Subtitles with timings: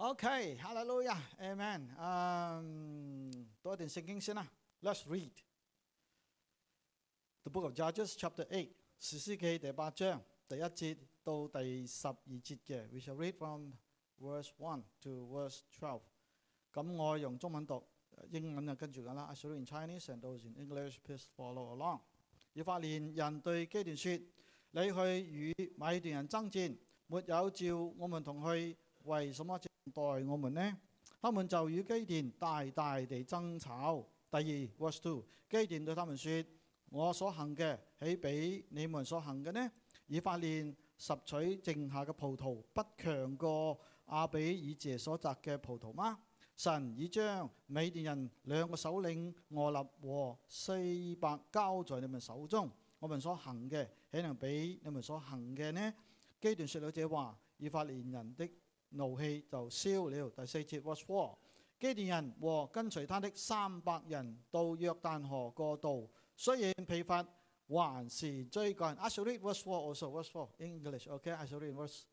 [0.00, 1.88] Okay, hallelujah, amen.
[1.98, 4.46] Um, 多一段圣经先啦。
[4.82, 5.30] Let's read
[7.44, 12.88] the book of Judges, chapter eight，士师记第八章第一节到第十二节嘅。
[12.92, 13.72] We shall read from
[14.20, 16.02] verse one to verse twelve。
[16.74, 17.82] 咁我用中文读，
[18.30, 19.24] 英文就跟住紧啦。
[19.30, 22.00] I shall read in Chinese and those in English please follow along。
[22.52, 24.20] 以法莲人对基甸说：
[24.72, 26.76] 你去与米甸人争战，
[27.06, 30.76] 没有召我们同去，为什么这样 待我們呢？
[31.20, 34.06] 他們就與基甸大大地爭吵。
[34.30, 34.42] 第二
[34.90, 36.44] verse two，基甸對他們說：
[36.90, 39.70] 我所行嘅豈比你們所行嘅呢？
[40.06, 46.18] 以法蓮拾取剩下嘅葡萄，不強過亞比以謝所摘嘅葡萄嗎？
[46.56, 55.92] 神已將米甸人兩個首領俄立和西伯交在你們手中，我們所行嘅豈能比你們所行嘅呢？
[56.40, 58.48] 基甸說了這話，以法蓮人的
[58.90, 60.30] 怒气就消了。
[60.30, 61.36] 第四节 verse four，
[61.78, 67.26] 基甸人和跟随他的三百人到约旦河过渡，虽然疲乏，
[67.68, 68.96] 还是追赶。
[68.96, 71.08] I shall read verse four also verse four in English.
[71.08, 72.04] Okay, I shall read verse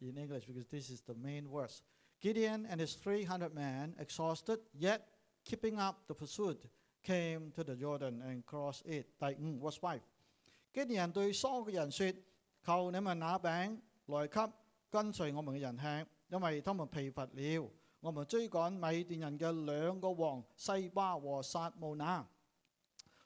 [0.00, 1.82] in English because this is the main verse.
[2.20, 5.02] Gideon and his 300 men, exhausted yet
[5.44, 6.64] keeping up the pursuit,
[7.02, 9.06] came to the Jordan and crossed it.
[9.18, 10.00] 第五 verse five，
[10.72, 12.12] 基甸人对所有嘅人说：
[12.64, 14.40] 求你们拿饼来给
[14.92, 17.70] 跟隨我們嘅人吃，因為他們疲乏了。
[18.00, 22.26] 我們追趕米甸人嘅兩個王西巴和撒慕拿。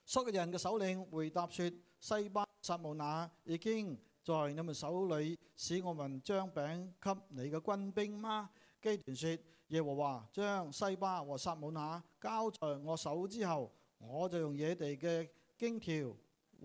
[0.04, 8.50] 所有嘅人嘅首領回答說：西巴、撒慕拿已經在你們手裏，使我們將餅給你嘅軍兵嗎？
[8.80, 9.38] 基甸說：
[9.68, 16.16] 耶和華將西巴和撒姆那交在我手之後，我就用野地嘅荊條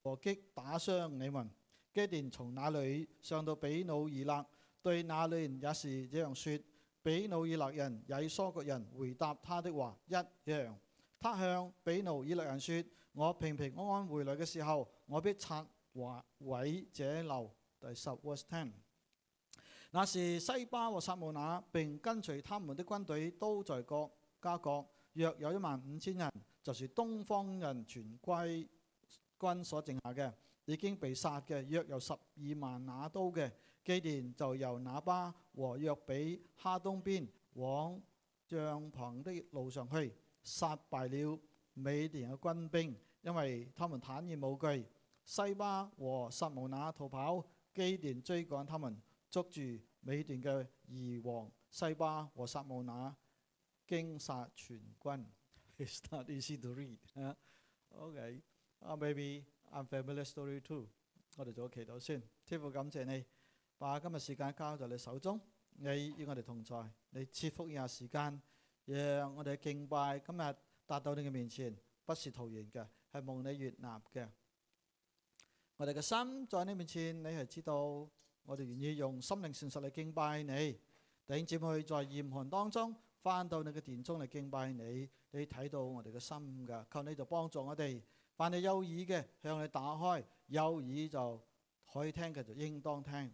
[0.04, 1.50] 和擊打傷你們。
[1.94, 4.46] 基甸從那裏上到比努爾勒，
[4.82, 6.60] 對那裏人也是這樣說。
[7.08, 10.76] 比努爾勒人也疏割人回答他的話一樣。
[11.18, 17.50] 他向比努爾勒人說：我平平安安回來嘅時候，我必拆毀這樓。
[17.80, 18.74] 第十 verse ten。
[19.92, 24.12] 那時西巴和撒慕那並跟隨他們的軍隊都在各
[24.42, 26.30] 家各，約有一萬五千人，
[26.62, 28.68] 就是東方人全歸
[29.40, 30.34] 軍所剩下嘅，
[30.66, 33.50] 已經被殺嘅約有十二萬拿刀嘅。
[33.84, 38.02] 基甸就由拿巴和约比哈东边往
[38.48, 40.14] 帐篷的路上去，
[40.44, 41.40] 杀败了
[41.74, 44.86] 米甸嘅军兵，因为他们坦然无惧。
[45.24, 47.46] 西巴和撒慕那逃跑，
[47.76, 49.02] 基甸追赶他们。
[49.30, 49.60] 捉住
[50.00, 53.14] 米甸嘅二王西巴和撒慕那，
[53.88, 55.26] 惊杀全军。
[55.78, 56.98] It's not easy to read.
[57.90, 58.42] OK,
[58.80, 60.88] maybe unfamiliar story too.
[61.36, 62.24] 我哋做个祈祷先。
[62.46, 63.26] 天父感谢你，
[63.82, 65.40] 把今日時間交在你手中。
[65.72, 68.42] 你與我哋同在，你賜福以下時間，
[68.86, 70.56] 讓我哋敬拜今日
[70.86, 74.28] 達到你嘅面前，不是徒然嘅，係蒙你悅納嘅。
[75.78, 78.10] 我哋嘅心在你面前，你係知道。
[78.48, 80.80] 我哋願意用心靈誠實嚟敬拜你，
[81.28, 88.02] 弟兄姊妹在嚴寒當中翻到你嘅殿中嚟敬拜你，你睇到我哋嘅心噶，求你就幫助我哋。
[88.38, 91.46] 凡你有耳嘅，向你打開；有耳就
[91.92, 93.34] 可以聽嘅，就應當聽。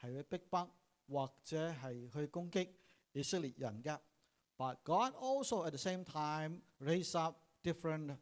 [0.00, 0.70] 係去逼迫
[1.08, 2.68] 或者係去攻擊
[3.12, 3.98] 以色列人嘅。
[4.56, 8.16] But God also at the same time raise up different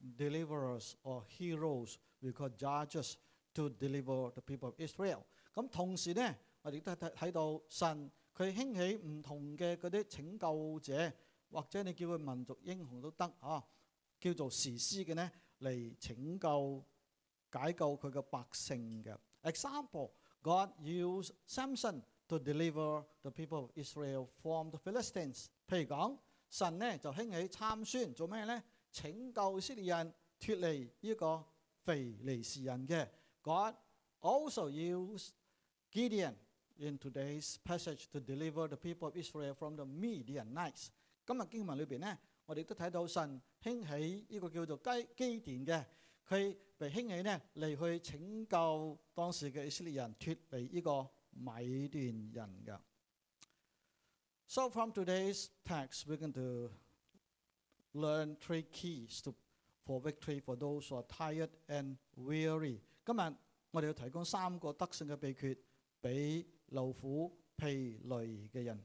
[0.00, 3.16] deliverers or heroes, we call judges,
[3.54, 5.22] to deliver the people of Israel.
[5.54, 11.12] 咁同時呢，我哋都睇睇到神佢興起唔同嘅嗰啲拯救者，
[11.50, 13.64] 或者你叫佢民族英雄都得啊，
[14.20, 15.30] 叫做士師嘅呢
[15.60, 16.84] 嚟拯救
[17.50, 19.16] 解救佢嘅百姓嘅。
[19.42, 20.10] Example,
[20.44, 25.46] God used Samson to deliver the people of Israel from the Philistines。
[25.68, 26.18] 譬如讲，
[26.48, 28.62] 神呢就兴起参孙做咩呢？
[28.90, 31.44] 拯救以色列人脱离呢个
[31.82, 33.08] 非利士人嘅。
[33.42, 33.74] God
[34.20, 35.30] also used
[35.92, 36.34] Gideon
[36.78, 40.88] in today's passage to deliver the people of Israel from the Midianites。
[41.26, 45.84] 今日经文里边呢，我哋都睇到神兴起呢个叫做基基甸嘅，
[46.28, 52.78] 佢被兴起呢嚟去拯救当时嘅以色列人脱离呢个米甸人嘅。
[54.46, 56.70] So from today's text, we're going to
[57.94, 59.34] learn three keys to
[59.84, 62.80] for victory for those who are tired and weary。
[63.04, 63.36] 今日
[63.72, 65.56] 我哋要提供三个得胜嘅秘诀
[66.00, 68.84] 俾劳苦疲累嘅人。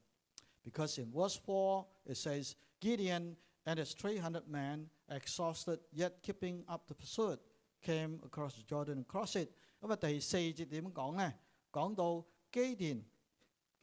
[0.64, 6.64] Because in verse four it says Gideon and his three hundred men, exhausted yet keeping
[6.68, 7.40] up the pursuit,
[7.82, 9.50] came across Jordan and crossed it。
[9.82, 11.34] 咁啊第四节点讲呢？
[11.72, 13.04] 讲到基甸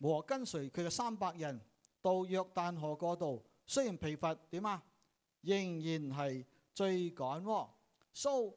[0.00, 1.61] 和跟随佢嘅三百人
[2.00, 4.82] 到约旦河过渡，虽然疲乏点啊，
[5.43, 6.44] 仍然系
[6.75, 7.69] 追赶喎。
[8.14, 8.55] So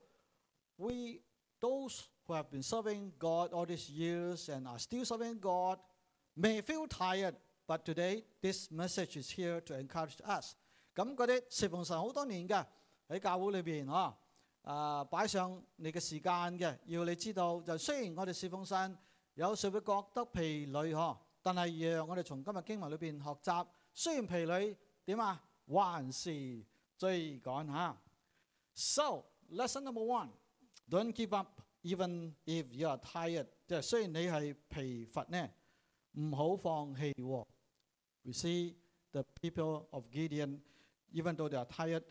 [0.78, 1.22] we
[1.60, 5.80] those who have been serving God all these years and are still serving God
[6.36, 7.36] may feel tired,
[7.68, 10.56] but today this message is here to encourage us。
[10.94, 12.66] 咁嗰啲侍奉神好多年嘅
[13.10, 14.13] 喺教会里边嗬，
[14.63, 18.98] 啊摆上你嘅时间嘅，要你知道就虽然我哋侍奉神
[19.36, 26.63] 有时会觉得疲累嗬，但系让我哋从今日经文里边学习，虽然疲累点啊，还是
[26.98, 28.02] 追赶吓。
[28.74, 30.30] So lesson number one,
[30.90, 33.48] don't give up even if you are tired。
[33.68, 35.50] 即系虽然你系疲乏呢，
[36.13, 37.46] 唔好放弃喎。
[38.24, 38.75] We see
[39.12, 40.60] the people of Gideon,
[41.13, 42.04] even though they are tired,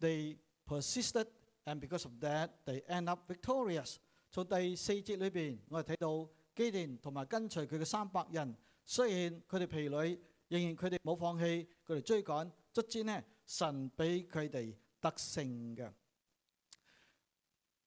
[0.00, 1.26] they persisted,
[1.64, 3.96] and because of that, they end up victorious。
[4.30, 8.54] 从第四节里边，我哋睇到基甸同埋跟随佢嘅三百人，
[8.84, 15.44] 虽然佢哋疲累，仍然佢哋冇放弃，佢哋追赶，卒之呢，神俾佢哋得胜
[15.76, 15.92] 嘅。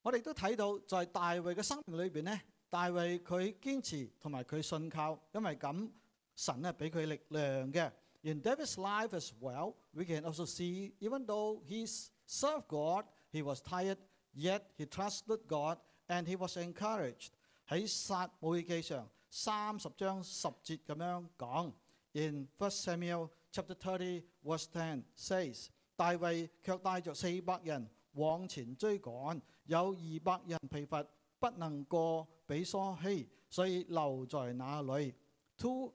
[0.01, 5.91] 我哋都睇到，在大卫嘅生命里边呢，大卫佢坚持同埋佢信靠，因为咁
[6.35, 7.91] 神咧俾佢力量嘅。
[8.23, 11.85] In David's life as well, we can also see, even though he
[12.25, 13.97] served God, he was tired,
[14.33, 15.77] yet he trusted God
[16.09, 17.31] and he was encouraged。
[17.69, 21.71] 喺撒母耳记上三十章十节咁样讲。
[22.13, 31.06] In First Samuel chapter thirty verse ten says，大卫却带着四百人往前追赶，有二百人疲乏，
[31.39, 35.13] 不能过比梭希，所以留在那里。
[35.57, 35.94] Two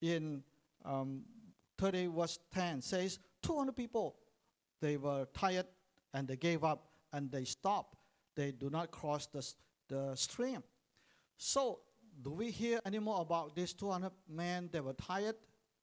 [0.00, 0.42] in
[0.84, 1.20] um,
[1.78, 4.16] 30 verse 10 says 200 people
[4.80, 5.66] they were tired
[6.12, 7.94] and they gave up and they stopped
[8.34, 9.42] they do not cross the,
[9.88, 10.62] the stream
[11.36, 11.80] so
[12.22, 15.36] do we hear any more about these 200 men that were tired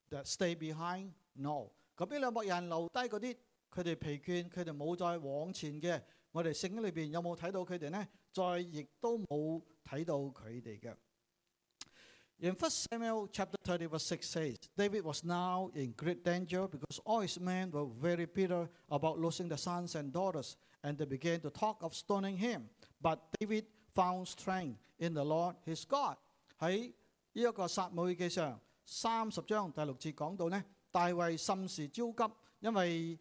[0.10, 3.36] that stay behind no 咁呢两百人留低嗰啲
[3.72, 8.06] 佢哋疲倦佢哋冇再往前嘅我哋圣经里边有冇睇到佢哋呢？
[8.34, 10.94] 再亦都冇睇到佢哋嘅。
[12.40, 17.00] In 1 Samuel chapter 30 verse 6 says, David was now in great danger because
[17.06, 21.40] all his men were very bitter about losing their sons and daughters, and they began
[21.40, 22.70] to talk of stoning him.
[23.02, 26.18] But David found strength in the Lord his God.
[26.60, 26.92] 喺
[27.34, 33.18] 呢一个撒母耳记上三十章第六节讲到呢，大卫甚是焦急，因为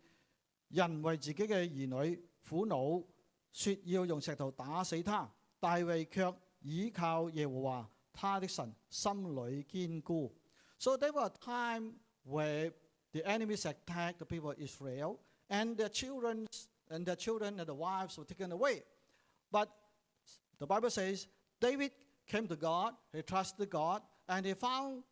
[0.69, 3.05] 人为自己嘅儿女苦恼，
[3.53, 5.31] 说要用石头打死他。
[5.61, 7.91] 大卫却倚靠耶和华。
[8.19, 10.33] 他的神心里坚固。
[10.79, 11.95] So there was a time
[12.25, 12.73] where
[13.13, 16.47] the enemies attacked the people of Israel, and their children
[16.89, 18.83] and their children and the wives were taken away.
[19.51, 19.69] But
[20.59, 21.27] the Bible says
[21.61, 21.93] David
[22.27, 25.05] came to God, he trusted God, and he found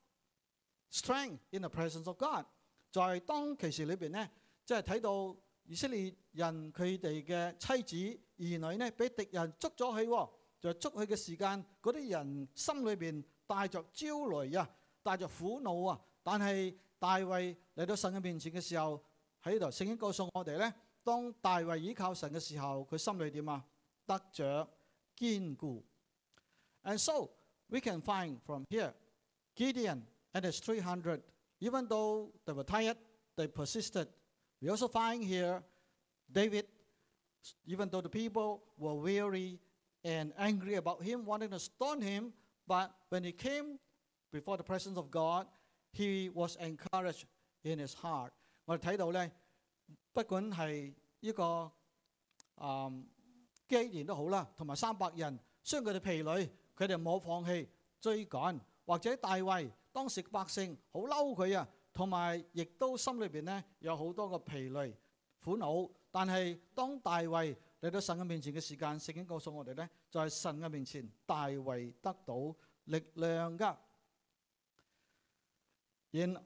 [0.91, 2.45] strength in the presence of God。
[2.91, 4.29] 在当其时里边呢，
[4.65, 10.31] 即系睇到以色列人佢哋嘅妻子儿女呢，俾敌人捉咗去喎。
[10.61, 14.69] 就捉佢嘅时间，嗰啲人心里边带着焦虑啊，
[15.03, 16.01] 带着苦恼啊。
[16.23, 19.03] 但系大卫嚟到神嘅面前嘅时候，
[19.43, 23.65] 喺度圣经告诉我哋咧，当大卫倚靠神嘅时候，佢心里点啊？
[24.07, 24.69] 得着
[25.17, 25.85] 坚固。
[26.85, 27.31] And so
[27.69, 28.93] we can find from here
[29.57, 30.03] Gideon
[30.33, 31.23] and his 300,
[31.61, 32.97] even though they were tired,
[33.37, 34.09] they persisted.
[34.61, 35.63] We also find here
[36.33, 36.67] David,
[37.65, 39.59] even though the people were weary,
[40.08, 42.32] and angry about him, wanting to stone him.
[42.66, 43.78] But when he came
[44.32, 45.48] before the presence of God,
[45.92, 47.26] he was encouraged
[47.64, 48.30] in his heart.
[48.30, 48.32] heart。
[48.66, 49.32] 我哋睇到咧，
[50.14, 51.72] 不管係呢個誒、
[52.58, 53.08] 嗯、
[53.68, 57.68] 基甸都好啦，同埋三百人，雖然佢哋疲累，佢哋冇放棄
[58.00, 64.96] 追趕，或者大衛當時百姓好嬲佢啊，同埋亦都心裏邊咧有好多個疲累
[65.44, 65.90] 苦惱。
[66.12, 73.79] 但係當大衛嚟到神嘅面前嘅时间，圣经告诉我哋咧，在、就是、神嘅面前，大卫得到力量噶。
[76.13, 76.39] In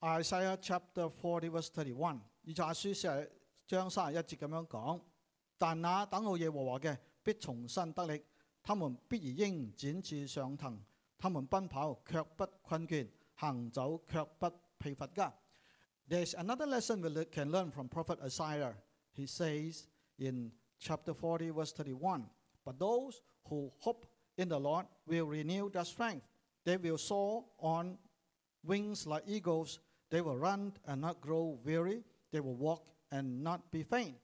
[0.00, 3.32] Isaiah chapter forty verse thirty-one，以赛亚书四十
[3.66, 5.00] 章三十一节咁样讲：
[5.56, 8.22] 但那等候耶和华嘅，必重新得力，
[8.62, 10.78] 他们必如鹰展翅上腾，
[11.16, 15.32] 他们奔跑却不困倦，行走却不疲乏噶。
[16.08, 18.74] There's another lesson we le- can learn from Prophet Isaiah.
[19.12, 19.86] He says
[20.18, 22.26] in chapter 40, verse 31,
[22.64, 26.26] But those who hope in the Lord will renew their strength.
[26.64, 27.96] They will soar on
[28.64, 29.78] wings like eagles.
[30.10, 32.02] They will run and not grow weary.
[32.32, 34.16] They will walk and not be faint.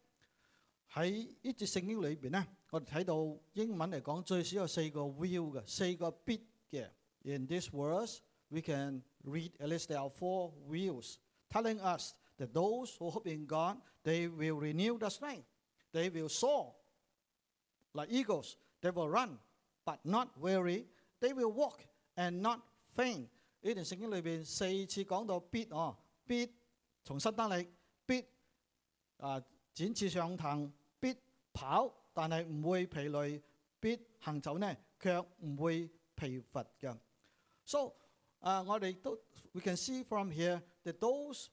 [0.95, 6.87] 喺呢节圣经里边呢，我哋睇到英文嚟讲最少有四个 will 嘅，四个必嘅。
[7.25, 8.19] In this verse,
[8.51, 11.17] we can read at least there are four wills,
[11.49, 15.45] telling us that those who hope in God, they will renew their strength.
[15.93, 16.75] They will soar
[17.93, 18.57] like eagles.
[18.81, 19.39] They will run,
[19.85, 20.87] but not weary.
[21.21, 21.81] They will walk
[22.17, 22.61] and not
[22.97, 23.29] faint.
[23.65, 25.97] 呢段圣经里边四次讲到必哦，
[26.27, 26.51] 必
[27.05, 27.69] 重新得力，
[28.05, 28.25] 必
[29.19, 29.41] 啊
[29.73, 31.15] 展翅上腾，必
[31.53, 33.41] 跑，但系唔会疲累，
[33.79, 36.99] 必行走呢，却唔会疲乏嘅。
[37.65, 37.95] So
[38.41, 39.17] 啊、我哋都
[39.53, 41.47] we can see from here that those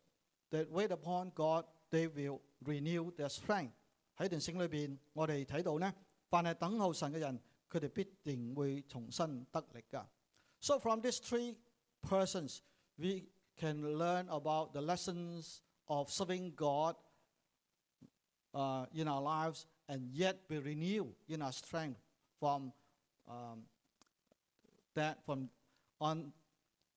[0.53, 3.71] that wait upon God, they will renew their strength。
[4.17, 5.93] 喺段圣经里边，我哋睇到呢，
[6.29, 10.07] 凡系等候神嘅人，佢哋必定会重新得力噶。
[10.59, 11.55] So from these three
[12.01, 12.59] persons,
[12.97, 16.95] we can learn about the lessons of serving God
[18.53, 21.99] uh, in our lives and yet be renewed in our strength
[22.39, 22.73] from
[23.27, 23.63] um,
[24.95, 25.49] that from
[25.99, 26.33] on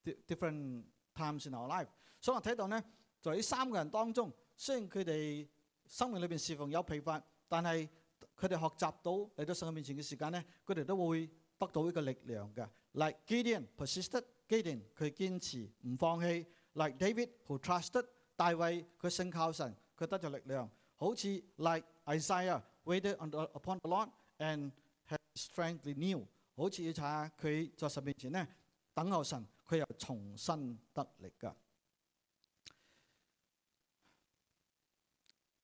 [0.05, 0.85] di- different
[1.15, 1.89] times in our life。
[2.21, 2.83] 所以我睇到呢，
[3.27, 5.47] 在呢三个人当中，虽然佢哋
[5.87, 7.89] 生命里边侍奉有疲乏，但系
[8.37, 12.69] 佢哋学习到嚟到神嘅面前嘅时间呢，佢哋都会得到一个力量嘅。
[12.93, 16.47] Like Gideon persisted, Gideon 佢坚持唔放弃。
[16.75, 20.71] Like David who trusted，大卫佢信靠神，佢得咗力量。
[20.97, 24.09] 好似 like Isaiah waited on the, upon the Lord
[24.39, 24.71] and
[25.09, 28.47] had strength renewed，好似以赛亚佢在神面前呢
[28.95, 31.55] 等候神，佢又重新得力噶。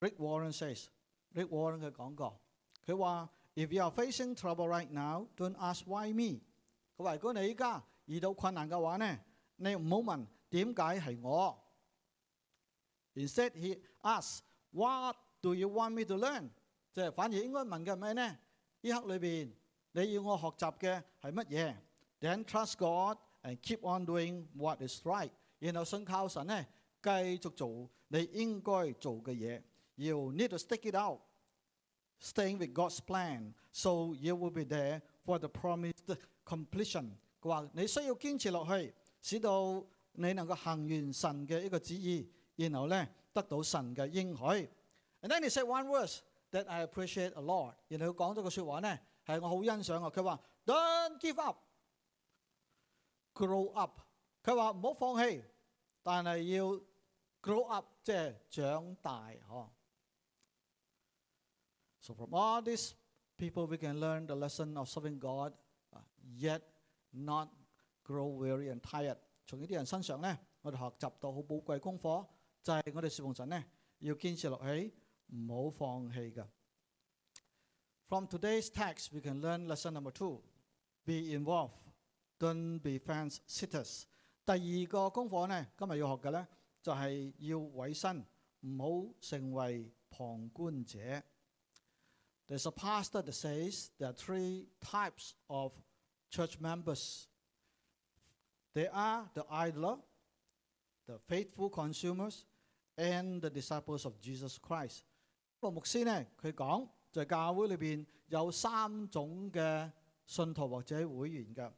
[0.03, 2.41] Rick Warren says，Rick Warren 佢讲过，
[2.87, 6.41] 佢话：If you are facing trouble right now, don't ask why me。
[6.97, 9.19] 佢话：如果你依家遇到困难嘅话呢，
[9.57, 11.59] 你唔好问点解系我。
[13.15, 16.51] Instead, he asks, What do you want me to learn？
[16.93, 18.39] 即系反而应该问嘅系咩呢？
[18.81, 19.51] 呢刻里边
[19.93, 21.75] 你要我学习嘅系乜嘢？
[22.21, 25.31] Then trust God and keep on doing what is right。
[25.59, 26.65] 然后信靠神呢，
[27.03, 29.61] 继续做你应该做嘅嘢。
[29.97, 31.21] You need to stick it out,
[32.21, 37.17] staying with God's plan, so you will be there for the promised completion。
[37.41, 44.69] 佢话你需要坚持落去，使到你能够行完神嘅一个旨意，然后咧得到神嘅应许。
[45.21, 46.21] And then he said one verse
[46.53, 47.75] that I appreciate a lot。
[47.89, 50.13] 然后佢讲咗个说话咧，系我好欣赏嘅。
[50.13, 51.59] 佢话：Don't give up,
[53.35, 54.01] grow up。
[54.45, 55.43] 佢话唔好放弃，
[56.05, 56.81] 但系要
[57.43, 59.69] grow up，即系长大嗬。
[62.03, 62.93] So from all these
[63.37, 65.53] people, we can learn the lesson of serving God,
[65.93, 66.01] uh,
[66.37, 66.63] yet
[67.13, 67.49] not
[68.05, 69.19] grow weary and tired。
[69.47, 72.27] 从呢啲人身上咧，我哋学习到好宝贵功课，
[72.63, 73.65] 就系、我哋侍奉神咧，
[73.99, 74.93] 要坚持落去，
[75.35, 76.47] 唔好放弃嘅。
[78.07, 80.43] From today's text, we can learn lesson number two:
[81.05, 81.77] be involved,
[82.39, 84.05] don't be fence sitters。
[84.47, 86.47] 第二个功课咧，今日要学嘅咧，
[86.83, 88.25] 就系、要委身，
[88.61, 91.23] 唔好成为旁观者。
[92.49, 95.73] There's a pastor that says there are three types of
[96.31, 97.27] church members.
[98.75, 99.99] They are the idler,
[101.07, 102.47] the faithful consumers,
[102.97, 105.03] and the disciples of Jesus Christ.
[105.61, 109.91] 个牧师呢，佢讲在教会里边有三种嘅
[110.25, 111.73] 信徒或者会员嘅。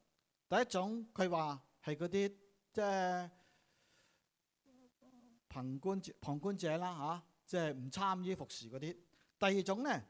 [0.49, 2.28] 第一种佢话系嗰啲
[2.73, 3.30] 即系
[5.49, 8.97] 旁观者旁观者啦吓，即系唔参与服侍嗰啲。
[9.38, 10.02] 第二种呢，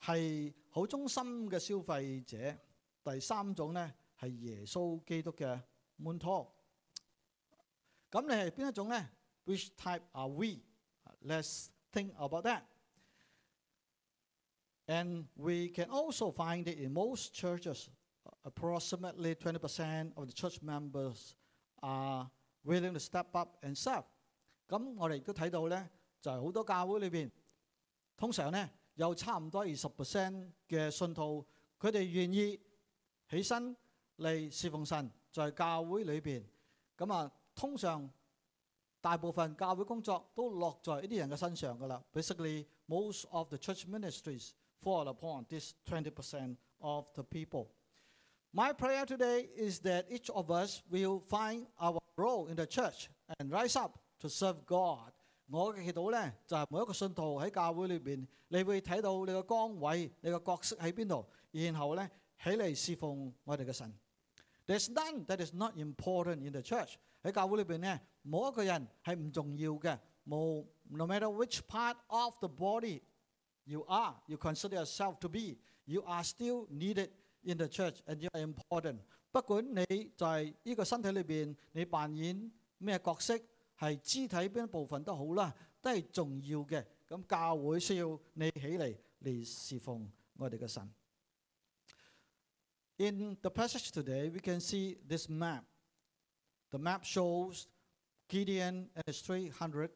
[0.00, 2.58] 系好忠心嘅消费者。
[3.04, 5.60] 第三种呢，系耶稣基督嘅
[5.96, 6.48] 门徒。
[8.10, 9.10] 咁你系边一种呢？
[9.44, 10.62] Which type are we?
[11.20, 12.62] Let's think about that.
[14.86, 17.88] And we can also find it in most churches.
[18.44, 21.34] Approximately 20% of the church members
[21.80, 22.30] are
[22.64, 24.04] willing to step up and serve.
[24.68, 25.88] 咁我哋亦都睇到咧，
[26.20, 27.30] 就系、好多教会里边，
[28.16, 31.44] 通常咧 有差唔多二十 percent 嘅信徒，
[31.78, 32.58] 佢哋愿意
[33.30, 33.76] 起身
[34.18, 36.44] 嚟侍奉神，在教会里边。
[36.96, 38.08] 咁啊，通常
[39.00, 42.02] 大部分教会工作都落在呢啲人嘅身上噶啦。
[42.12, 44.50] Basically, most of the church ministries
[44.82, 47.68] fall upon this 20% of the people.
[48.52, 53.08] My prayer today is that each of us will find our role in the church
[53.38, 55.12] and rise up to serve God.
[55.48, 62.10] 我嘅祈祷咧，就系、每一个信徒喺教会里边，你会睇到你嘅岗位、你嘅角色喺边度，然后咧
[62.42, 63.92] 起嚟侍奉我哋嘅神。
[64.66, 66.94] There's none that is not important in the church。
[67.22, 69.98] 喺教会里边咧，冇一个人系唔重要嘅。
[70.26, 73.02] 冇，no matter which part of the body
[73.64, 77.10] you are, you consider yourself to be, you are still needed
[77.42, 78.98] in the church and you are important。
[79.32, 83.36] 不管你在呢个身体里边，你扮演咩角色，
[83.78, 86.84] 系肢体边一部分都好啦，都系重要嘅。
[87.08, 90.92] 咁教会需要你起嚟嚟侍奉我哋嘅神。
[92.98, 95.64] In the passage today, we can see this map.
[96.70, 97.66] The map shows
[98.28, 99.90] Gideon and his 300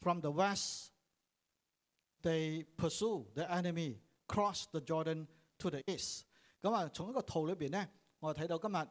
[0.00, 0.90] from the west.
[2.22, 5.26] They pursue the enemy, cross the Jordan
[5.58, 6.24] to the east.
[6.62, 7.86] 咁啊，从一个图里边呢，
[8.18, 8.88] 我睇到今日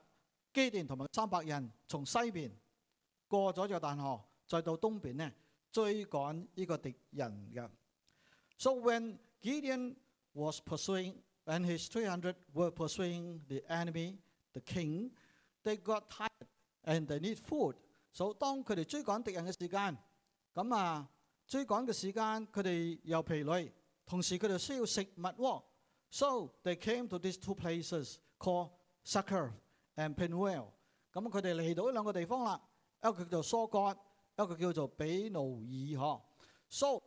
[0.53, 2.51] 基甸同埋三百人从西边
[3.29, 5.31] 过咗约旦河，再到东边呢
[5.71, 7.69] 追赶呢个敌人嘅。
[8.57, 9.95] So when Gideon
[10.33, 14.17] was pursuing and his 300 were pursuing the enemy,
[14.53, 15.11] the king,
[15.63, 16.29] they got tired
[16.83, 17.75] and they need food.
[18.13, 19.97] So 当佢哋追赶敌人嘅时间，
[20.53, 21.09] 咁啊
[21.47, 23.71] 追赶嘅时间佢哋又疲累，
[24.05, 25.63] 同时佢哋需要食物喎。
[26.11, 28.69] So they came to these two places called
[29.03, 29.51] Sucker
[29.95, 30.67] and Penuel。
[31.11, 32.61] 咁佢哋嚟到呢两个地方啦，
[33.01, 33.95] 一个叫做疏割，
[34.37, 35.65] 一个叫做比努尔
[35.97, 36.21] 嗬。
[36.69, 37.01] So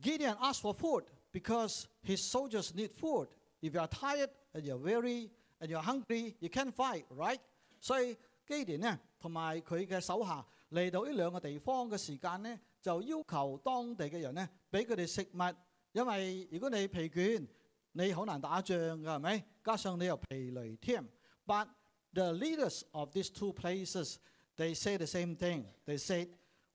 [0.00, 3.28] Gideon asked for food because his soldiers need food.
[3.60, 7.40] If you are tired and you're weary and you're hungry, you can't fight, right?
[7.80, 8.16] 所以
[8.46, 15.56] 基甸呢同埋佢嘅手下嚟到呢两个地方嘅时间呢，就要求当地嘅人呢俾佢哋食物，
[15.92, 17.46] 因为如果你疲倦，
[17.92, 19.44] 你好难打仗㗎，系咪？
[19.62, 21.06] 加上你又疲累添。
[21.46, 21.68] But
[22.14, 24.16] the leaders of these two places,
[24.57, 25.65] they say the same thing.
[25.85, 26.27] They said,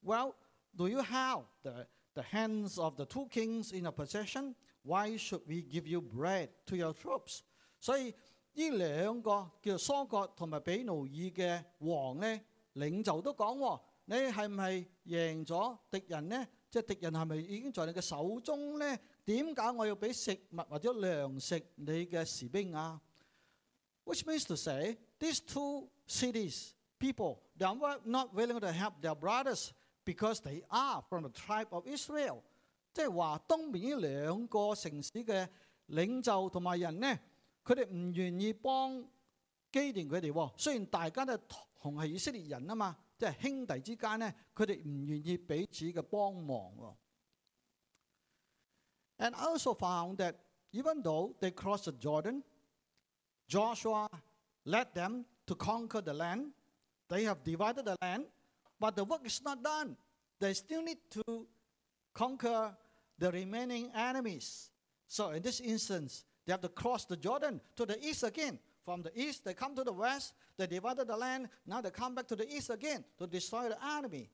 [0.02, 0.34] Well,
[0.74, 4.54] do you have the, the hands of the two kings in your possession?
[4.82, 7.42] Why should we give you bread to your troops?
[7.78, 7.94] So,
[8.54, 12.40] 呢兩個叫疏割同埋比努爾嘅王呢，
[12.74, 16.46] 領袖都講：你係唔係贏咗敵人呢？
[16.68, 18.98] 即係敵人係咪已經在你嘅手中呢？
[19.24, 23.00] 點解我要俾食物或者糧食你嘅士兵啊
[24.04, 29.71] ？Which means to say, these two cities people they are not willing to help their brothers
[30.05, 32.41] because they are from the tribe of Israel。
[32.93, 35.47] 即系话东面呢两个城市嘅
[35.89, 37.19] 领袖同埋人呢，
[37.63, 39.03] 佢哋唔愿意帮
[39.71, 40.57] 基甸佢哋喎。
[40.57, 41.37] 虽然大家都
[41.79, 46.95] 同系以色列人啊嘛，即系兄弟之间呢，佢哋唔愿意彼此嘅帮忙喎。
[49.19, 50.35] And I also found that
[50.71, 52.43] even though they crossed the Jordan,
[53.47, 54.07] Joshua
[54.65, 56.51] led them to conquer the land.
[57.11, 58.25] They have divided the land,
[58.79, 59.95] but the work is not done.
[60.39, 61.47] They still need to
[62.13, 62.75] conquer
[63.17, 64.69] the remaining enemies.
[65.07, 68.59] So in this instance, they have to cross the Jordan to the east again.
[68.83, 70.33] From the east, they come to the west.
[70.57, 71.49] They divided the land.
[71.65, 74.29] Now they come back to the east again to destroy the enemy.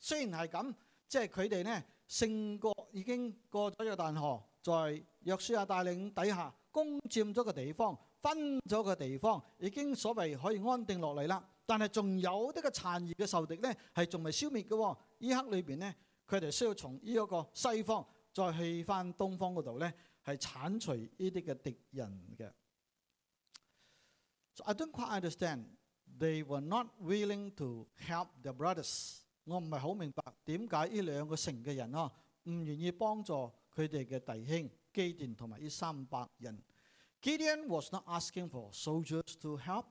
[0.00, 0.74] 虽然系咁，
[1.08, 11.42] 即系佢哋呢胜过已经过咗约旦河，在约书亚带领底下攻占咗个地方，分咗个地方，已经所谓可以安定落嚟啦。
[11.66, 14.98] 但系仲有呢个残余嘅仇敌呢，系仲未消灭嘅喎。
[15.18, 15.94] 呢刻里边呢，
[16.26, 19.92] 佢哋需要从呢一个西方再去翻东方嗰度呢，
[20.24, 22.50] 系铲除呢啲嘅敌人嘅。
[24.54, 25.64] So I don't quite understand.
[26.18, 29.20] They were not willing to help their brothers.
[29.44, 32.10] 我唔系好明白点解呢两个城嘅人啊
[32.44, 33.32] 唔愿意帮助
[33.74, 36.60] 佢哋嘅弟兄基甸同埋呢三百人。
[37.22, 39.86] Gideon was not asking for soldiers to help.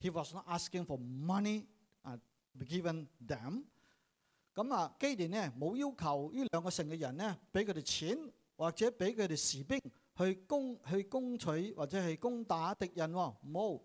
[0.00, 1.66] He was not asking for money
[2.04, 2.18] uh,
[2.58, 3.64] given them.
[4.54, 9.80] 咁啊，基甸呢冇要求呢两个城嘅人呢俾佢哋钱或者俾佢哋士兵
[10.16, 13.36] 去攻去攻取或者系攻打敌人喎。
[13.46, 13.82] 冇。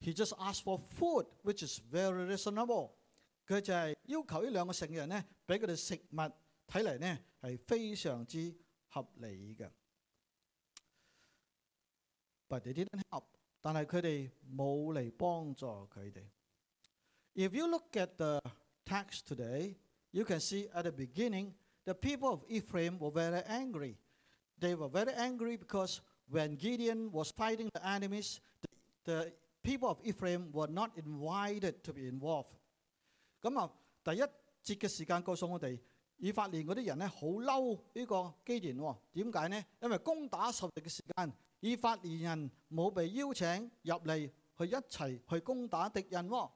[0.00, 2.92] He just asked for food, which is very reasonable.
[3.46, 8.54] 佢就系要求呢两个城嘅人呢，俾佢哋食物，睇嚟呢系非常之
[8.88, 9.70] 合理嘅。
[12.48, 13.24] But they didn't help，
[13.60, 16.22] 但系佢哋冇嚟帮助佢哋。
[17.34, 18.40] If you look at the
[18.84, 19.76] text today,
[20.12, 23.96] you can see at the beginning the people of Ephraim were very angry.
[24.60, 28.68] They were very angry because when Gideon was fighting the enemies, the,
[29.04, 32.54] the people of Ephraim were not invited to be involved.
[33.42, 33.70] 咁啊，
[34.04, 35.78] 第一节嘅时间告诉我哋，
[36.18, 38.96] 以法莲嗰啲人咧好嬲呢个基甸喎。
[39.12, 39.64] 点解呢？
[39.82, 46.50] 因为攻打仇敌嘅时间， 以法莲人冇被邀请入嚟去一齐去攻打敌人喎。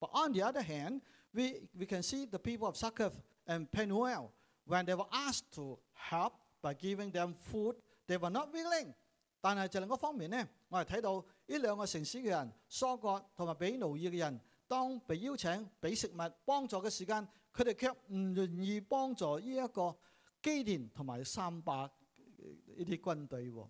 [0.00, 1.00] But on the other hand,
[1.32, 3.14] we, we can see the people of Succoth
[3.46, 4.30] and Penuel,
[4.66, 7.76] when they were asked to help by giving them food,
[8.06, 8.94] they were not willing.
[9.40, 19.96] 但系就另一方面呢，我哋睇到呢两个城市嘅人，疏割同埋比努尔嘅人，当被邀请俾食物帮助嘅时间，佢哋却唔愿意帮助呢一个
[20.42, 23.68] 基甸同埋三百呢啲军队喎。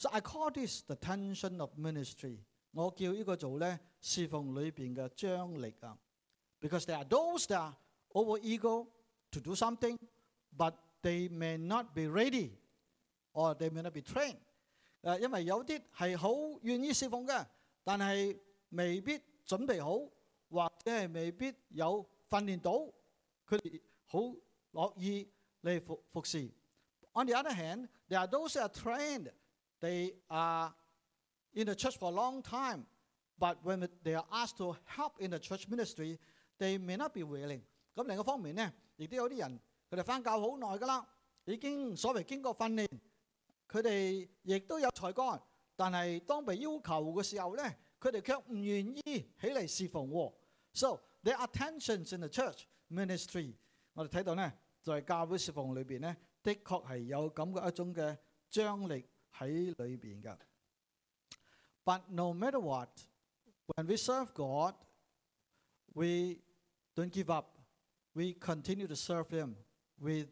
[0.00, 2.38] So I call this the tension of ministry。
[2.72, 5.98] 我叫呢个做咧侍奉里边嘅张力啊。
[6.60, 7.76] Because there are those that are
[8.10, 8.86] over eager
[9.30, 9.98] to do something,
[10.56, 12.50] but they may not be ready
[13.32, 14.38] or they may not be trained。
[15.02, 16.32] 诶，因为有啲系好
[16.62, 17.46] 愿意侍奉嘅，
[17.84, 18.36] 但系
[18.70, 19.14] 未必
[19.46, 20.10] 准备好，
[20.50, 22.72] 或者系未必有训练到，
[23.46, 24.18] 佢哋好
[24.72, 25.30] 乐意
[25.62, 26.50] 嚟服服侍。
[27.12, 29.30] On the other hand, there are those that are trained.
[29.80, 30.72] They are
[31.52, 32.86] in the church for a long time,
[33.38, 36.18] but when they are asked to help in the church ministry,
[36.58, 37.60] they may not be willing。
[37.94, 41.06] 咁另一方面呢，亦都有啲人佢哋返教好耐㗎啦，
[41.44, 42.88] 已经所谓经过训练，
[43.68, 45.40] 佢哋亦都有才干，
[45.76, 47.62] 但系当被要求嘅时候呢，
[48.00, 50.32] 佢哋却唔愿意起嚟侍奉喎。
[50.72, 53.54] So there are tensions in the church ministry。
[53.94, 58.18] 我哋睇到呢，在教会侍奉里边呢，的确系有咁嘅一种嘅
[58.50, 59.04] 张力。
[59.40, 60.36] 喺里边嘅。
[61.84, 62.88] But no matter what,
[63.76, 64.74] when we serve God,
[65.94, 66.40] we
[66.94, 67.46] don't give up.
[68.14, 69.56] We continue to serve Him
[69.98, 70.28] with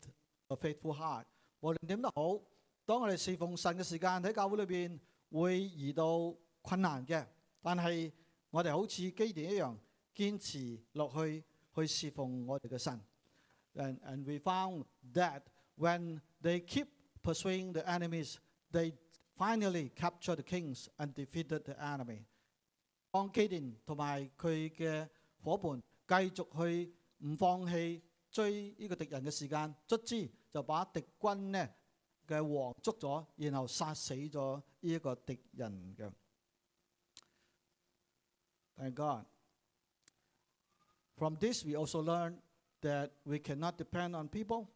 [0.49, 1.27] a faithful heart.
[1.61, 2.41] 无论点都好，
[2.87, 4.99] 当我哋侍奉神嘅时间喺教会里边
[5.31, 7.27] 会遇到困难嘅，
[7.63, 8.11] 但系
[8.51, 9.77] 我哋好似基甸一样
[10.15, 11.43] 坚持落去
[11.75, 13.01] 去侍奉我哋嘅神。
[13.77, 15.43] And and we found that
[15.77, 16.87] when they keep
[17.23, 18.37] pursuing the enemies
[18.71, 18.93] they
[19.37, 22.25] finally captured the kings and defeated the enemy。
[23.11, 25.09] 当基甸同埋佢嘅
[25.43, 28.01] 伙伴继续去唔放弃
[28.31, 31.69] 追呢个敌人嘅时间，卒之就把敌军呢
[32.27, 36.13] 嘅王捉咗，然后杀死咗呢一个敌人嘅。
[38.77, 39.27] Thank God.
[41.17, 42.41] From this, we also learn
[42.81, 44.67] that we cannot depend on people,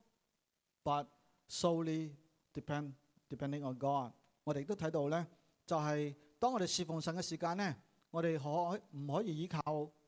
[0.84, 1.06] but
[1.48, 2.12] solely
[2.54, 2.92] depend
[3.32, 4.12] Depending on God，
[4.44, 5.26] 我哋都睇到咧，
[5.66, 7.76] 就系当我哋侍奉神嘅时间咧，
[8.10, 9.60] 我哋可唔可以依靠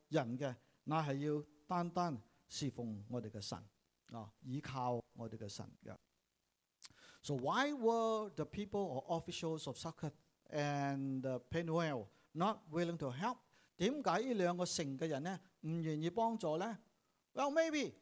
[0.08, 0.54] 人嘅？
[0.84, 3.58] 那系要单单侍奉我哋嘅神
[4.12, 5.94] 啊，依靠我哋嘅神嘅。
[7.22, 10.14] So why were the people or officials of Succoth
[10.50, 13.36] and Penuel not willing to help？
[13.76, 16.78] 点解呢两个城嘅人咧唔愿意帮助咧？
[17.34, 17.92] Well, maybe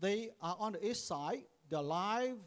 [0.00, 1.44] they are on the east side.
[1.68, 2.38] Their life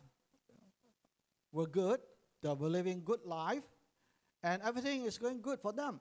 [1.51, 1.99] were good.
[2.41, 3.63] They were living good life,
[4.41, 5.99] and everything is going good for them。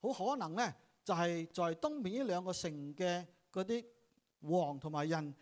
[0.00, 3.84] 好可能咧，就系在东边呢两个城嘅嗰啲
[4.40, 5.34] 王同埋人，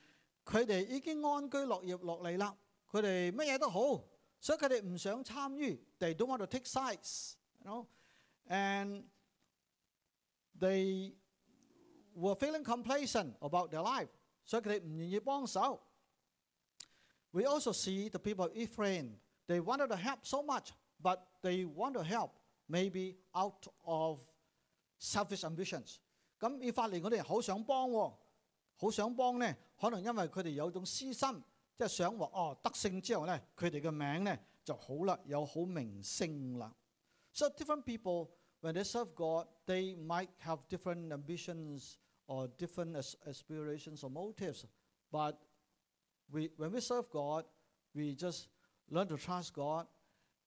[0.44, 2.56] 佢哋已经安居乐业落嚟啦。
[2.90, 4.04] 佢哋乜嘢都好，
[4.40, 5.84] 所以佢哋唔想参与。
[5.98, 7.86] They don't want to take sides, you know,
[8.48, 9.04] and
[10.58, 11.14] they
[12.14, 14.08] were feeling complacent about their life，
[14.44, 15.80] 所以佢哋唔愿意帮手。
[17.30, 19.18] We also see the people of Ephraim。
[19.46, 20.70] They wanted to help so much,
[21.02, 22.30] but they want to help
[22.68, 24.20] maybe out of
[24.98, 25.98] selfish ambitions。
[26.38, 28.14] 咁以法莲我哋好想帮喎，
[28.76, 31.42] 好想帮咧，可能因为佢哋有种私心，
[31.76, 36.74] 即系想话哦得胜之后咧，佢哋嘅名咧就好啦，有好名声啦。
[37.32, 42.94] So different people when they serve God, they might have different ambitions or different
[43.26, 44.64] aspirations or motives.
[45.10, 45.36] But
[46.30, 47.44] we, when we serve God,
[47.94, 48.48] we just
[48.90, 49.86] learn to trust God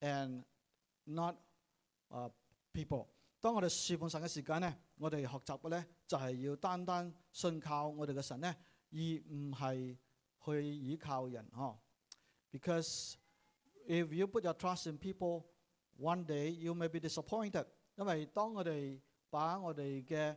[0.00, 0.44] and
[1.04, 1.36] not
[2.10, 2.30] uh
[2.72, 3.06] people。
[3.40, 8.48] 当我哋侍奉神嘅时间咧，我哋学习嘅咧就系要单单信靠我哋嘅神咧，
[8.90, 8.98] 而
[9.32, 9.96] 唔系
[10.44, 11.78] 去依靠人呵。
[12.50, 13.14] Because
[13.86, 15.44] if you put your trust in people,
[15.98, 17.66] one day you may be disappointed。
[17.96, 20.36] 因为当我哋把我哋嘅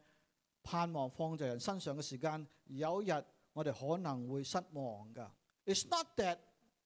[0.63, 5.29] 盼望放在人身上嘅时间，有一日我哋可能会失望㗎。
[5.65, 6.39] It's not that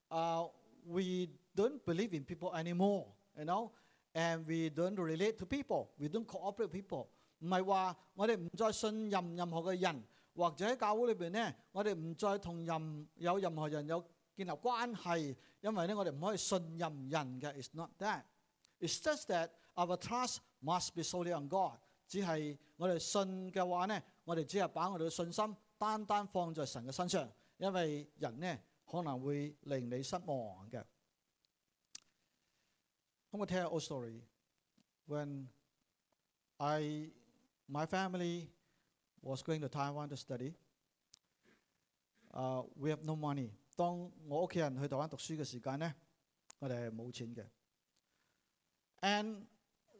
[0.07, 0.49] 啊。
[0.87, 3.07] we don't believe in people anymore,
[3.37, 3.71] you know,
[4.13, 7.07] and we don't relate to people, we don't cooperate with people。
[7.39, 10.03] 唔系话我哋唔再信任任何嘅人，
[10.35, 14.03] 或者喺教会里边咧，我哋唔再同任有任何人有
[14.35, 17.53] 建立关系，因为咧我哋唔可以信任人嘅。
[17.53, 18.23] It's not that.
[18.79, 21.79] It's just that our trust must be solely on God。
[22.07, 28.63] 只系我哋信嘅话咧，我哋只系把我哋嘅信心单单放在神嘅身上，因为人咧。
[28.87, 30.83] 可能会令你失望嘅。
[33.31, 34.21] 咁我 tell you a story.
[35.07, 35.47] When
[36.57, 37.11] I
[37.67, 38.49] my family
[39.21, 40.53] was going to Taiwan to study,
[42.31, 43.51] uh, we have no money.
[43.75, 45.95] 当我屋企人去台湾读书嘅时间咧，
[46.59, 47.45] 我哋系冇钱嘅。
[49.01, 49.45] And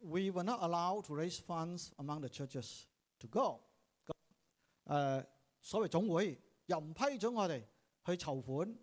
[0.02, 2.84] we were not allowed to raise funds among the churches
[3.20, 3.62] to go.
[4.06, 4.14] 咁
[4.86, 5.26] 诶，
[5.60, 7.64] 所谓总会又唔批准我哋
[8.06, 8.78] 去筹款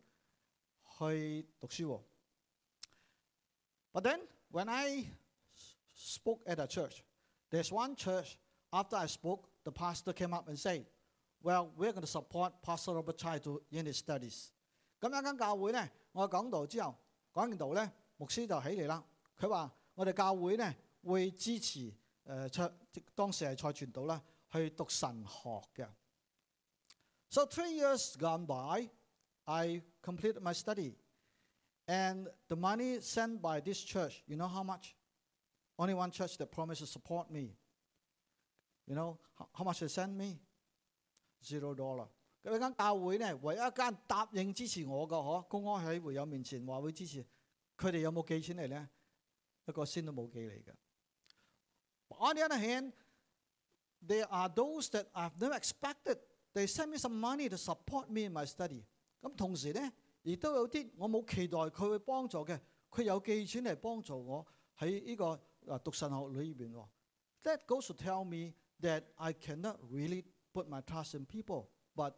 [0.99, 2.03] 去读书喎。
[3.93, 5.07] But then when I
[5.95, 7.03] spoke at a church,
[7.51, 8.37] there's one church
[8.71, 10.87] after I spoke, the pastor came up and said,
[11.43, 14.51] Well, we're going to support Pastor Robert Chai to in his studies.
[15.01, 16.95] 咁一间教会咧，我讲道之后，
[17.33, 19.03] 讲完道咧，牧师就起嚟啦。
[19.39, 21.93] 佢话：我哋教会咧会支持
[22.27, 22.73] 诶卓、呃、
[23.15, 24.23] 当时系蔡传道啦，
[24.53, 25.89] 去读神学嘅。
[27.31, 28.91] So three years gone by,
[29.47, 30.95] I completed my study.
[31.89, 34.95] And the money sent by this church, you know how much?
[35.79, 37.57] Only one church that promised to support me.
[38.87, 40.39] You know how, how much they sent me?
[41.45, 42.09] Zero dollar.
[42.43, 47.23] 咁间教会咧，唯一一间答应支持我嘅，嗬，公安喺会友面前话会支持，
[47.77, 48.89] 佢哋有冇寄钱嚟咧？
[49.67, 50.73] 一个仙都冇寄嚟嘅。
[52.19, 52.93] On the other hand,
[54.07, 56.19] there are those that I've never expected.
[56.55, 58.85] They send me some money to support me in my study.
[59.21, 62.59] 咁同时咧，亦都有啲我冇期待佢会帮助嘅，
[62.91, 64.47] 佢有寄钱嚟帮助我
[64.79, 65.27] 喺呢个
[65.73, 66.73] 啊读神学里边。
[67.43, 72.15] That goes to tell me that I cannot really put my trust in people, but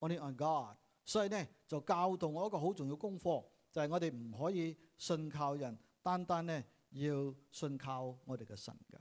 [0.00, 0.76] only on God。
[1.04, 8.98] 所以咧就教导我一个好重要功课，就系、是、我哋唔可以信靠人，单单咧要信靠我哋嘅神㗎。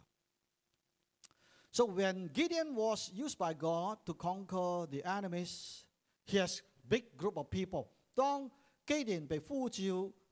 [1.71, 5.81] So when Gideon was used by God to conquer the enemies,
[6.25, 7.87] he has big group of people。
[8.13, 8.49] 当
[8.85, 9.83] 基甸被呼召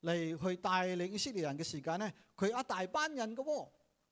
[0.02, 3.68] 嚟去带领以色列人嘅时间咧，佢一大班人嘅喎。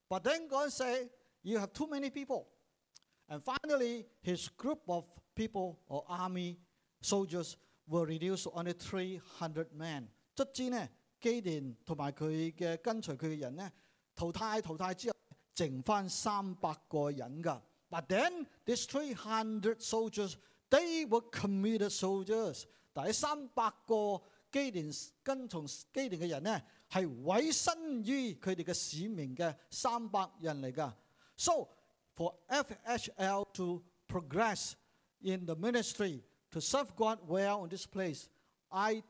[0.08, 1.08] But then God said,
[1.42, 2.46] "You have too many people."
[3.28, 6.58] And finally, his group of people or army
[7.00, 7.54] soldiers
[7.86, 10.08] were reduced to only 300 men。
[10.34, 10.88] 卒之呢，
[11.20, 13.70] 基甸同埋佢嘅跟随佢嘅人呢，
[14.14, 15.16] 淘汰淘汰之后，
[15.54, 17.60] 剩翻三百个人㗎。
[17.88, 20.34] But then these 300 soldiers,
[20.70, 22.64] they were committed soldiers。
[22.92, 24.90] 但系三百个基甸
[25.22, 30.92] 跟从基甸嘅人呢，系委身于佢哋嘅使命嘅三百人嚟㗎。
[31.36, 31.68] So
[32.14, 34.74] for FHL to progress
[35.22, 38.28] in the ministry to serve God well in this place,
[38.70, 39.02] I,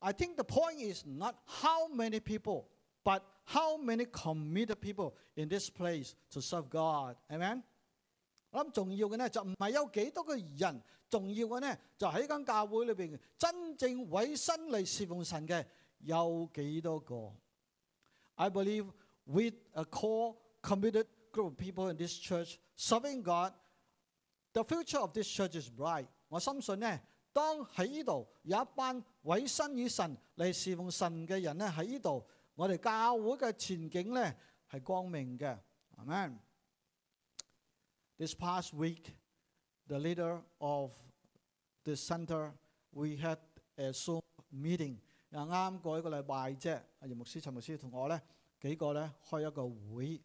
[0.00, 2.68] I think the point is not how many people,
[3.04, 7.16] but how many committed people in this place to serve God.
[7.30, 7.62] Amen?
[8.52, 15.64] 我諗重要嘅呢，就唔係有幾多個人，重要嘅呢，就喺間教會裏邊真正委身嚟侍奉神嘅
[15.98, 17.34] 有幾多個？
[18.36, 18.90] I believe
[19.24, 23.52] with a core committed group of people in this church serving God,
[24.52, 26.06] the future of this church is bright。
[26.28, 27.00] 我深信呢，
[27.32, 34.34] 當喺呢度有一班委身於神嚟侍奉神嘅人呢，喺呢度，我哋教會嘅前景呢
[34.70, 35.56] 係光明嘅。
[35.98, 36.38] Amen。
[38.22, 39.14] This past week,
[39.86, 40.92] the leader of
[41.84, 42.52] the center,
[42.92, 43.38] we had
[43.76, 44.20] a Zoom
[44.52, 44.98] meeting。
[45.30, 48.20] 啱啱过一个礼拜啫，阿叶牧师、陈牧师同我咧
[48.60, 50.20] 几个咧开一个会。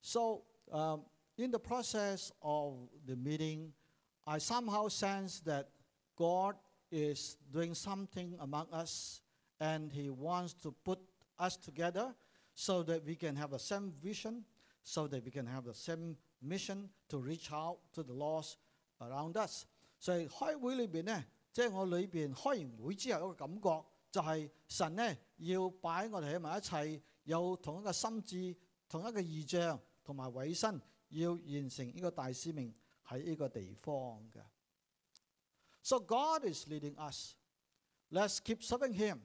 [0.00, 1.04] So, um,
[1.36, 3.72] in the process of the meeting,
[4.24, 5.66] I somehow sense that
[6.16, 6.56] God
[6.90, 9.20] is doing something among us
[9.60, 10.98] and He wants to put
[11.38, 12.14] us together
[12.54, 14.44] so that we can have the same vision,
[14.82, 18.54] so that we can have the same mission to reach out to the lost
[18.98, 19.64] around us。
[19.98, 28.56] 所以开会里边呢，即系我里边开完会之后一个感觉，就系神呢要摆我哋喺埋一齐，有同一个心志、
[28.88, 29.80] 同一个意象。
[30.04, 32.74] 同埋委身要完成呢个大使命
[33.06, 33.92] 喺呢个地方
[34.32, 34.42] 嘅。
[35.82, 37.34] So God is leading us.
[38.10, 39.18] Let's keep serving Him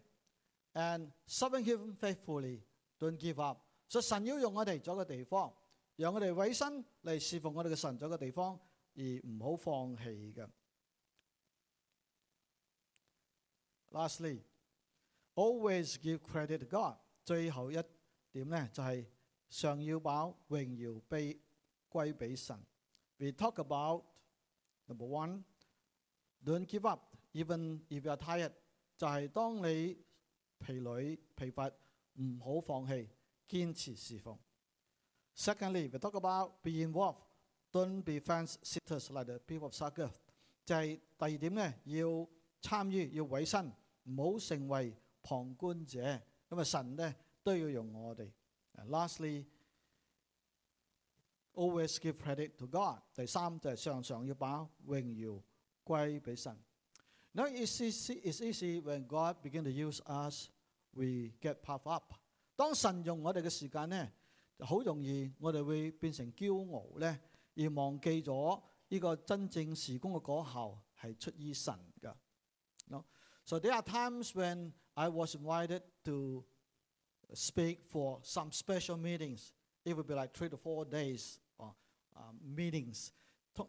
[0.74, 2.64] and serving Him faithfully.
[3.00, 3.62] Don't give up.
[3.88, 5.54] 所以神要用我哋做一个地方，
[5.98, 8.60] 让我哋委身嚟侍奉我哋嘅神做一个地方，
[8.96, 10.50] 而唔好放弃嘅。
[13.92, 14.42] Lastly,
[15.36, 16.98] always give credit to God.
[17.24, 17.76] 最后一
[18.32, 19.08] 点咧就系、是。
[19.56, 21.40] 常要把荣耀俾
[21.92, 22.58] 归俾神。
[23.20, 24.04] We talk about
[24.88, 25.44] number one,
[26.44, 28.52] don't give up even if you are tired。
[28.98, 30.04] 就系当你
[30.58, 31.72] 疲累疲乏，
[32.16, 33.08] 唔好放弃，
[33.48, 34.40] 坚持侍奉。
[35.41, 37.21] Secondly, we talk about be involved.
[37.73, 40.11] Don't be fence sitters like the people of Succoth。
[40.67, 42.29] 就係第二點咧，要
[42.61, 43.71] 參與，要委身，
[44.03, 46.01] 唔好成為旁觀者。
[46.51, 48.29] 因為神咧都要用我哋。
[48.89, 49.45] Lastly,
[51.55, 52.99] always give credit to God。
[53.15, 55.41] 第三就係常常要把榮耀
[55.85, 56.53] 歸俾神。
[57.31, 60.49] Now it's easy, it's easy when God begin to use us,
[60.95, 62.13] we get puffed up。
[62.57, 64.11] 當神用我哋嘅時間咧〜
[64.60, 67.20] 好容易我哋會變成驕傲咧，
[67.56, 72.14] 而忘記咗呢個真正事工嘅果效係出於神㗎。
[72.88, 73.04] No?
[73.46, 76.46] So there are times when I was invited to
[77.34, 79.52] speak for some special meetings.
[79.84, 81.74] It would be like three to four days or
[82.16, 83.10] uh, meetings.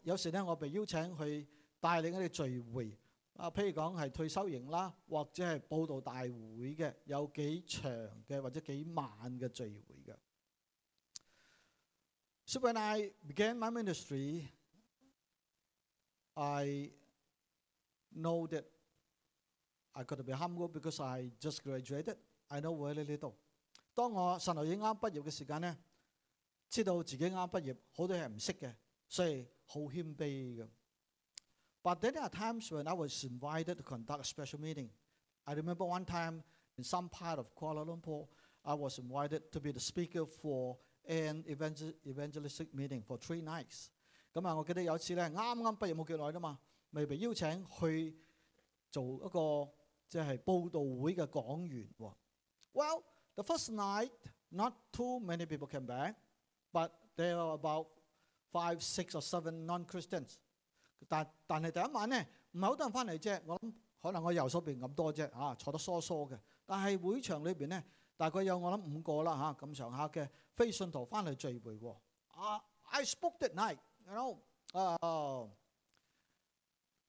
[0.03, 1.47] 有時咧，我被邀請去
[1.79, 2.97] 帶領一啲聚會，
[3.33, 6.29] 啊，譬如講係退休營啦，或者係報道大會
[6.75, 7.91] 嘅，有幾長
[8.27, 10.15] 嘅或者幾晚嘅聚會嘅。
[12.49, 14.47] So when I began my ministry,
[16.37, 16.91] I
[18.13, 18.65] know that
[19.95, 22.17] I got to be humble because I just graduated.
[22.51, 23.35] I know very little.
[23.95, 25.77] 当我神学院啱毕业嘅时间咧，
[26.69, 28.75] 知道自己啱毕业，好多嘢唔识嘅，
[29.07, 30.67] 所以好谦卑嘅。
[31.81, 34.89] But there are times when I was invited to conduct a special meeting.
[35.45, 36.43] I remember one time
[36.77, 38.27] in some part of Kuala Lumpur,
[38.63, 43.87] I was invited to be the speaker for an evangel evangelistic meeting for three nights.
[44.33, 46.59] 咁啊，我记得有一次咧，啱啱毕业冇几耐啫嘛，
[46.91, 48.17] 未被邀请去
[48.91, 49.69] 做一个
[50.07, 52.13] 即系报道会嘅讲员喎。
[52.73, 53.03] Well,
[53.35, 54.11] the first night,
[54.49, 56.15] not too many people came back,
[56.73, 57.87] but there were about
[58.51, 60.35] five, six or seven non-Christians.
[61.07, 63.41] 但但系第一晚咧，唔系好多人翻嚟啫。
[63.45, 66.37] 我谂可能我右手边咁多啫，啊，坐得疏疏嘅。
[66.65, 67.83] 但系会场里边咧，
[68.19, 71.95] 大概有我谂五个啦吓咁上下嘅非信徒翻嚟聚会喎。
[72.27, 74.37] 啊，I spoke that night, you know,
[74.73, 75.47] uh,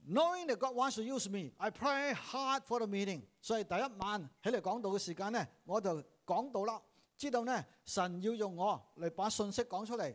[0.09, 3.22] knowing that God wants to use me, I pray hard for the meeting。
[3.40, 6.81] 所以第一晚起嚟讲道嘅时间咧，我就讲道啦，
[7.16, 10.14] 知道咧神要用我嚟把信息讲出嚟。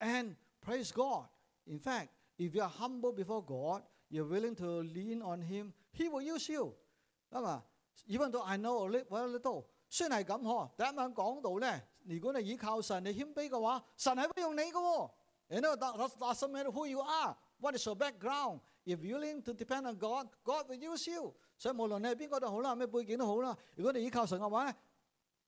[0.00, 1.28] And praise God,
[1.64, 6.22] in fact。If you are humble before God, you're willing to lean on Him, He will
[6.22, 6.72] use you。
[7.30, 7.62] 啊嘛，
[8.06, 15.10] even though I know a little little， 虽然系咁嗬，第一晚讲到咧，如果你依靠神，你谦卑嘅话，神系会用你嘅喎。
[15.50, 18.60] You know that doesn't matter who you are, what is your background.
[18.84, 21.34] If you're willing to depend on God, God will use you。
[21.56, 24.74] 所以无论你系边个都好啦，咩背景都好啦，如果你依靠神嘅话咧，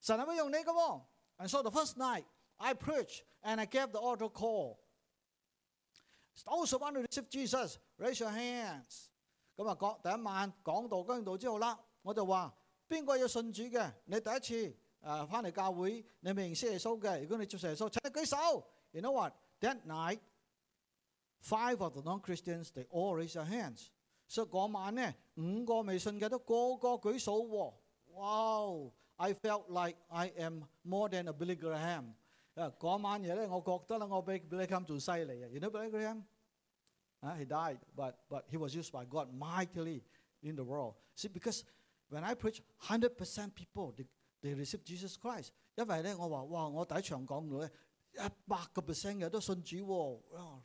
[0.00, 1.02] 神系会用你嘅喎。
[1.38, 2.24] And so the first night
[2.56, 8.30] I preached and I gave the altar call。Those who want to receive Jesus, raise your
[8.30, 9.08] hands。
[9.56, 12.54] 咁啊，讲第一晚讲道讲完道之后啦，我就话
[12.88, 13.92] 边个要信主嘅？
[14.06, 18.64] 你第一次诶翻嚟教会，你未认识耶稣嘅，如果你接受耶稣，请你举手。
[18.92, 19.32] You know what?
[19.60, 20.20] That night,
[21.42, 23.86] five of the non-Christians they all raise their hands。
[24.26, 27.74] 所以嗰晚咧，五个未信嘅都个个举手喎。
[28.12, 28.92] Wow!
[29.16, 32.14] I felt like I am more than a Billy Graham。
[32.54, 35.48] 啊，嗰晚嘢咧，我觉得咧，我比 Billy Graham 仲犀利啊！
[35.48, 40.02] You know Billy Graham？Uh, he died, but, but he was used by God mightily
[40.40, 40.94] in the world.
[41.14, 41.64] See, because
[42.08, 44.06] when I preach, 100% people, they,
[44.42, 45.52] they receive Jesus Christ.
[45.76, 47.70] 因为咧，我话哇，我第一场讲到咧，
[48.14, 50.20] 一百个 percent 嘅都信主喎。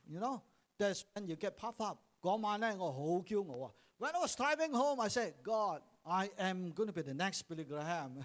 [0.08, 0.40] You know,
[0.78, 1.98] that's when you get puffed up.
[2.20, 3.72] 嗰晚咧，我好骄傲啊。
[3.98, 7.64] When I was driving home, I said, God, I am going to be the next Billy
[7.64, 8.24] Graham.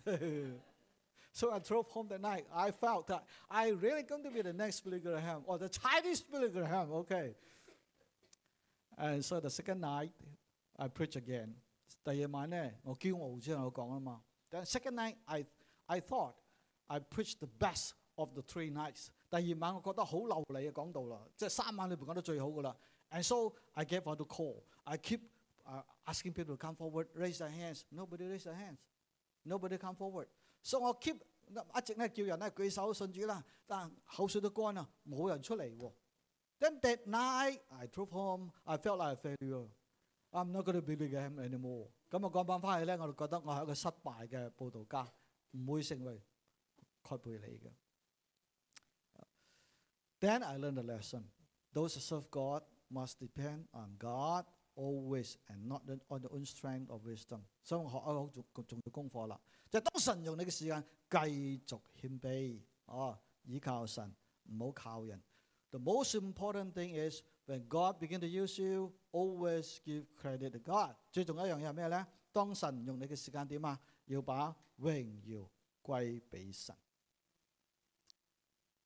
[1.31, 2.45] so I drove home that night.
[2.53, 6.21] I felt that I really going to be the next Billy Graham or the Chinese
[6.21, 6.91] Billy Graham.
[6.91, 7.35] Okay.
[8.97, 10.11] And so the second night,
[10.77, 11.55] I preach again.
[12.03, 14.23] 第二晚咧，我骄傲之后我讲啊嘛。
[14.49, 15.45] Then second night, I
[15.85, 16.35] I thought
[16.87, 19.07] I preached the best of the three nights.
[19.29, 22.75] 第二晚我觉得好流利嘅讲道啦，即系三晚里边讲得最好噶啦。
[23.11, 24.63] And so I gave out the call.
[24.83, 25.21] I keep
[25.65, 27.83] uh, asking people to come forward, raise their hands.
[27.91, 28.77] Nobody raise their hands.
[29.43, 30.27] Nobody come forward.
[30.63, 31.19] So 我 keep
[31.49, 35.93] 一直咧叫人咧举手信主啦，但口水都干啦，冇人出嚟喎。
[36.59, 38.51] then that night, I drove home.
[38.65, 39.67] I felt like a failure.
[40.35, 41.89] I'm not going to believe him anymore.
[42.09, 45.11] 咁我讲翻翻去咧，我就觉得我系一个失败嘅布道家，
[45.51, 46.21] 唔会成为
[47.03, 47.71] 盖贝利嘅。
[50.19, 51.23] Then I learned a lesson.
[51.73, 54.45] Those who serve God must depend on God
[54.75, 57.41] always and not on their own strength or wisdom.
[57.63, 59.39] 所以我学一个好重重要功课啦，
[59.69, 64.13] 就系当神用你嘅时间，继续谦卑，哦，依靠神，
[64.51, 65.21] 唔好靠人。
[65.71, 70.95] the most important thing is when God begin to use you, always give credit to God。
[71.11, 72.05] 最重要一样嘢系咩咧？
[72.31, 75.49] 当神用你嘅时间点啊，要把荣耀
[75.83, 76.75] 归俾神。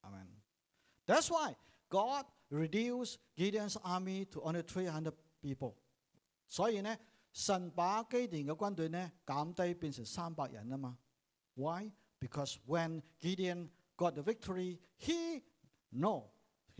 [0.02, 0.26] Amen.
[1.06, 1.56] That's why
[1.88, 5.12] God reduced Gideon's army to only 300
[5.42, 5.74] people。
[6.48, 6.96] 所以呢，
[7.32, 10.98] 神把基甸嘅军队呢减低变成三百人啊嘛。
[11.54, 11.90] Why?
[12.20, 15.42] Because when Gideon got the victory, he
[15.92, 16.30] know,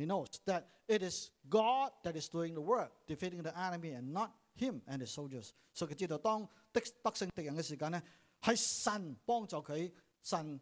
[0.00, 4.12] he knows that it is God that is doing the work, defeating the enemy and
[4.12, 5.52] not him and the soldiers。
[5.72, 8.02] 所以佢知道当得得胜敌人嘅时间呢，
[8.40, 9.90] 系神帮助佢，
[10.22, 10.60] 神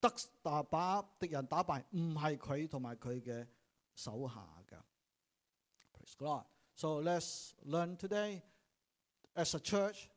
[0.00, 0.12] 得
[0.42, 3.46] 打把敌人打败，唔系佢同埋佢嘅
[3.94, 4.76] 手下嘅。
[5.92, 6.44] Praise God.
[6.74, 8.42] So let's learn today.
[9.34, 10.08] As a church,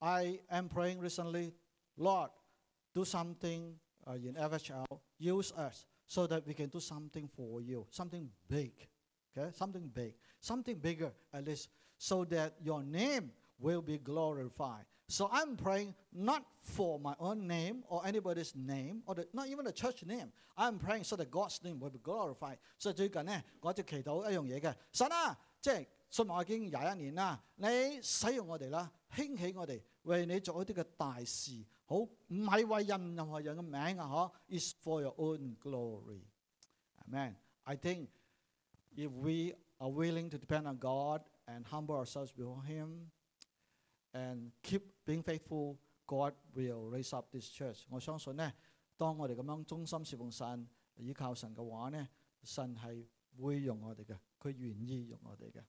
[0.00, 1.54] I am praying recently,
[1.96, 2.30] Lord,
[2.94, 4.86] do something uh, in FHL,
[5.18, 8.72] use us so that we can do something for you, something big,
[9.36, 14.84] okay, something big, something bigger at least, so that your name will be glorified.
[15.06, 19.64] So I'm praying not for my own name or anybody's name or the, not even
[19.64, 20.32] the church name.
[20.56, 22.58] I'm praying so that God's name will be glorified.
[22.78, 31.64] 所以最近呢，我就祈祷一样嘢嘅，神啊，即系信我已经廿一年啦，你使用我哋啦，兴起我哋，为你做一啲嘅大事。
[31.88, 36.22] 好，唔系为任任何人嘅名啊，嗬，is for your own glory.
[37.06, 37.36] Amen.
[37.64, 38.08] I think
[38.96, 43.10] if we are willing to depend on God and humble ourselves before Him
[44.12, 47.84] and keep being faithful, God will raise up this church.
[47.90, 48.52] 我相信呢，
[48.96, 52.08] 当我哋咁样忠心侍奉神、依靠神嘅话呢，
[52.42, 53.06] 神系
[53.40, 55.62] 会用我哋嘅，佢愿意用我哋嘅。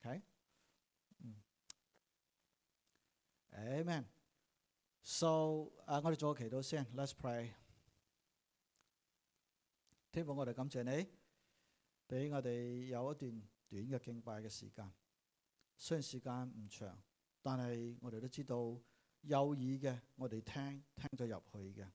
[0.00, 0.22] OK，
[1.18, 1.36] 嗯，
[3.52, 4.04] Amen。
[5.02, 7.50] So 誒，我哋做個祈禱先，Let's pray。
[10.10, 11.08] 天父，我哋感謝你，
[12.06, 14.92] 俾我哋有一段短嘅敬拜嘅時間。
[15.76, 16.96] 雖然時間唔長，
[17.42, 18.56] 但係我哋都知道
[19.22, 21.86] 有耳嘅，我哋聽聽咗入去嘅。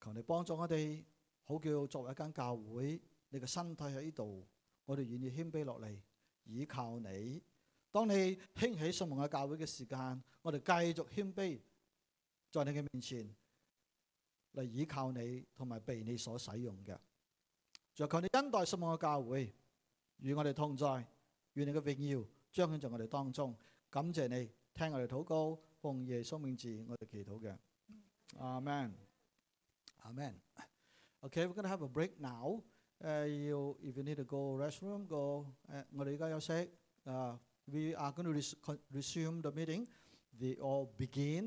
[0.00, 1.04] 求你幫助我哋，
[1.42, 4.46] 好叫作為一間教會，你嘅身體喺呢度，
[4.84, 5.98] 我哋願意謙卑落嚟，
[6.44, 7.42] 倚靠你。
[7.90, 11.60] 当你兴起信望嘅教会嘅时间，我哋继续谦卑
[12.50, 13.34] 在你嘅面前
[14.54, 16.96] 嚟倚靠你，同埋被你所使用嘅。
[17.94, 19.54] 就求你恩待信望嘅教会，
[20.18, 21.06] 与我哋同在，
[21.54, 23.56] 愿你嘅荣耀彰显在我哋当中。
[23.88, 27.56] 感谢你听我哋祷告，奉耶稣名字我哋祈祷嘅。
[28.38, 28.92] 阿门，
[30.02, 30.38] 阿门。
[31.22, 32.62] Okay, we're gonna have a break now.
[33.02, 35.46] Uh, you, if you need to go restroom, go.
[35.68, 36.52] Uh, 我哋而家休息。
[37.04, 38.55] Uh, we are going to res
[38.93, 39.87] resume the meeting.
[40.39, 41.39] We all begin.